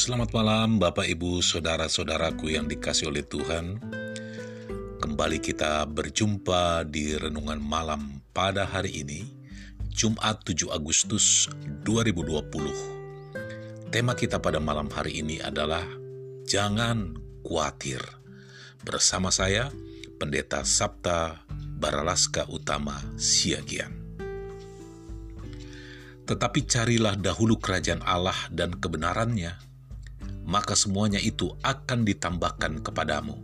[0.00, 3.76] Selamat malam Bapak Ibu Saudara-saudaraku yang dikasih oleh Tuhan.
[4.96, 9.28] Kembali kita berjumpa di Renungan Malam pada hari ini
[9.92, 11.52] Jumat 7 Agustus
[11.84, 15.84] 2020 Tema kita pada malam hari ini adalah
[16.48, 18.00] Jangan khawatir.
[18.80, 19.68] Bersama saya
[20.16, 21.44] Pendeta Sabta
[21.76, 24.16] Baralaska Utama Siagian.
[26.24, 29.68] Tetapi carilah dahulu kerajaan Allah dan kebenarannya,
[30.50, 33.38] maka semuanya itu akan ditambahkan kepadamu.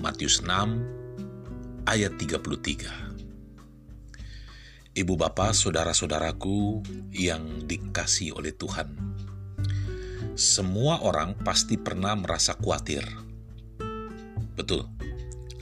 [0.00, 6.82] Matius 6 ayat 33 Ibu bapak, saudara-saudaraku
[7.14, 8.88] yang dikasih oleh Tuhan.
[10.34, 13.06] Semua orang pasti pernah merasa khawatir.
[14.58, 14.90] Betul,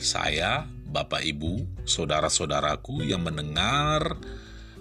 [0.01, 4.17] saya, bapak ibu, saudara-saudaraku yang mendengar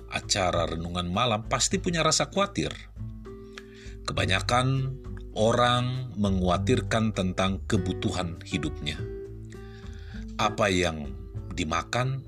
[0.07, 2.71] acara renungan malam pasti punya rasa khawatir.
[4.07, 4.95] Kebanyakan
[5.35, 8.99] orang mengkhawatirkan tentang kebutuhan hidupnya.
[10.35, 11.11] Apa yang
[11.55, 12.23] dimakan,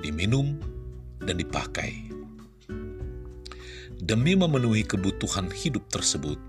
[0.00, 0.56] diminum,
[1.20, 2.08] dan dipakai.
[4.00, 6.40] Demi memenuhi kebutuhan hidup tersebut,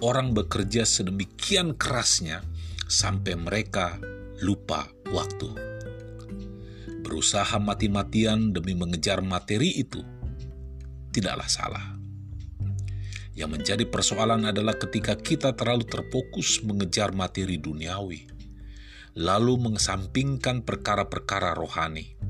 [0.00, 2.40] orang bekerja sedemikian kerasnya
[2.88, 4.00] sampai mereka
[4.40, 5.70] lupa waktu
[7.10, 9.98] berusaha mati-matian demi mengejar materi itu
[11.10, 11.99] tidaklah salah.
[13.40, 18.28] Yang menjadi persoalan adalah ketika kita terlalu terfokus mengejar materi duniawi,
[19.16, 22.20] lalu mengesampingkan perkara-perkara rohani.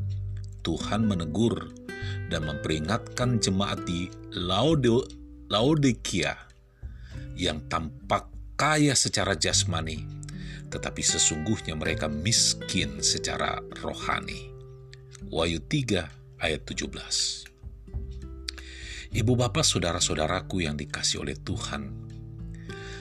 [0.63, 1.75] Tuhan menegur
[2.31, 4.07] dan memperingatkan jemaat di
[5.51, 6.39] Laodikia
[7.35, 10.07] yang tampak kaya secara jasmani,
[10.71, 14.47] tetapi sesungguhnya mereka miskin secara rohani.
[15.27, 16.07] Wahyu 3
[16.39, 17.50] ayat 17.
[19.11, 21.91] Ibu bapak saudara-saudaraku yang dikasih oleh Tuhan,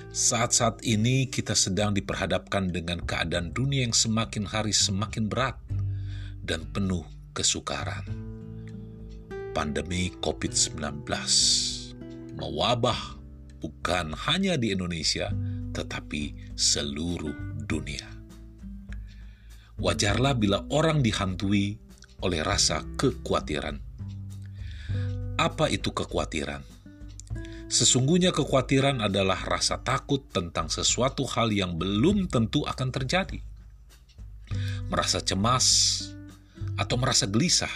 [0.09, 5.53] saat-saat ini kita sedang diperhadapkan dengan keadaan dunia yang semakin hari semakin berat
[6.42, 7.06] dan penuh
[7.38, 8.02] kesukaran.
[9.53, 11.06] Pandemi COVID-19
[12.42, 13.22] mewabah
[13.62, 15.30] bukan hanya di Indonesia,
[15.78, 18.09] tetapi seluruh dunia.
[19.78, 21.78] Wajarlah bila orang dihantui
[22.25, 23.88] oleh rasa kekhawatiran.
[25.39, 26.59] Apa itu kekhawatiran?
[27.72, 33.39] Sesungguhnya kekhawatiran adalah rasa takut tentang sesuatu hal yang belum tentu akan terjadi.
[34.91, 35.66] Merasa cemas
[36.75, 37.72] atau merasa gelisah.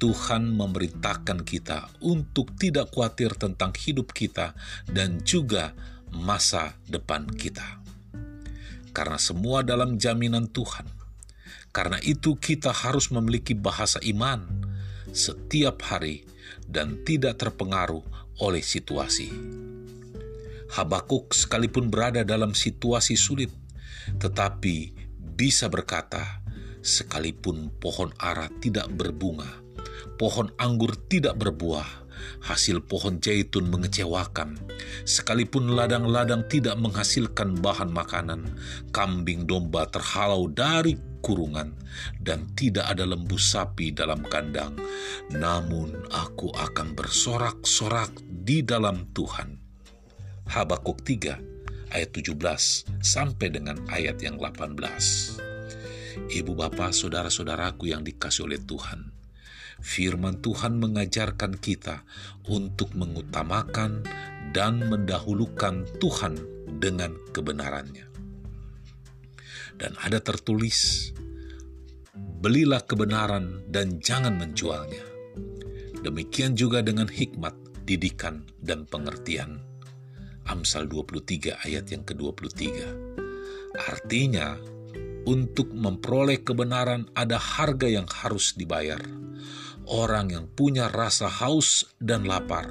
[0.00, 4.56] Tuhan memerintahkan kita untuk tidak khawatir tentang hidup kita
[4.88, 5.76] dan juga
[6.08, 7.84] masa depan kita.
[8.96, 10.96] Karena semua dalam jaminan Tuhan
[11.76, 14.65] karena itu, kita harus memiliki bahasa iman
[15.12, 16.26] setiap hari
[16.66, 18.02] dan tidak terpengaruh
[18.42, 19.30] oleh situasi.
[20.66, 23.50] Habakuk sekalipun berada dalam situasi sulit,
[24.18, 26.42] tetapi bisa berkata,
[26.82, 29.62] sekalipun pohon ara tidak berbunga,
[30.18, 32.05] pohon anggur tidak berbuah,
[32.44, 34.58] hasil pohon zaitun mengecewakan.
[35.08, 38.46] Sekalipun ladang-ladang tidak menghasilkan bahan makanan,
[38.92, 40.94] kambing domba terhalau dari
[41.24, 41.74] kurungan,
[42.22, 44.78] dan tidak ada lembu sapi dalam kandang.
[45.34, 49.58] Namun aku akan bersorak-sorak di dalam Tuhan.
[50.46, 51.56] Habakuk 3
[51.90, 52.36] ayat 17
[53.02, 54.78] sampai dengan ayat yang 18.
[56.16, 59.15] Ibu bapak saudara-saudaraku yang dikasih oleh Tuhan,
[59.80, 62.02] firman Tuhan mengajarkan kita
[62.48, 64.04] untuk mengutamakan
[64.50, 66.34] dan mendahulukan Tuhan
[66.80, 68.06] dengan kebenarannya.
[69.76, 71.12] Dan ada tertulis,
[72.16, 75.04] belilah kebenaran dan jangan menjualnya.
[76.00, 77.52] Demikian juga dengan hikmat,
[77.84, 79.60] didikan, dan pengertian.
[80.46, 82.62] Amsal 23 ayat yang ke-23.
[83.76, 84.56] Artinya,
[85.26, 89.02] untuk memperoleh kebenaran ada harga yang harus dibayar
[89.86, 92.70] orang yang punya rasa haus dan lapar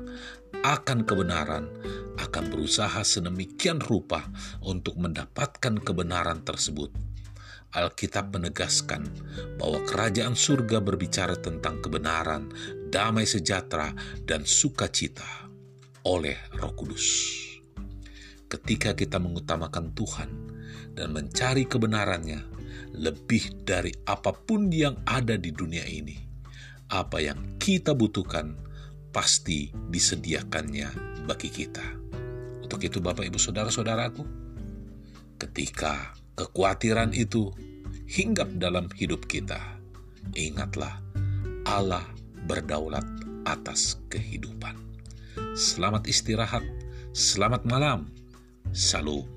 [0.63, 1.67] akan kebenaran
[2.15, 4.27] akan berusaha sedemikian rupa
[4.63, 6.91] untuk mendapatkan kebenaran tersebut.
[7.75, 9.03] Alkitab menegaskan
[9.59, 12.47] bahwa kerajaan surga berbicara tentang kebenaran,
[12.87, 13.91] damai sejahtera,
[14.23, 15.51] dan sukacita
[16.07, 17.07] oleh Roh Kudus.
[18.47, 20.29] Ketika kita mengutamakan Tuhan
[20.95, 22.47] dan mencari kebenarannya
[22.95, 26.24] lebih dari apa pun yang ada di dunia ini,
[26.89, 28.55] apa yang kita butuhkan
[29.09, 30.89] pasti disediakannya
[31.25, 31.85] bagi kita.
[32.61, 34.23] Untuk itu Bapak Ibu Saudara-saudaraku,
[35.39, 37.53] ketika kekhawatiran itu
[38.09, 39.59] hinggap dalam hidup kita,
[40.33, 41.01] ingatlah
[41.65, 42.05] Allah
[42.45, 43.05] berdaulat
[43.45, 44.77] atas kehidupan.
[45.55, 46.65] Selamat istirahat,
[47.15, 48.11] Selamat malam.
[48.75, 49.34] Salam.